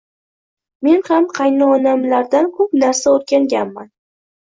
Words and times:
Men 0.87 1.03
ham 1.09 1.27
qaynonamlardan 1.41 2.53
koʻp 2.59 2.77
narsa 2.85 3.17
oʻrganganman. 3.17 3.97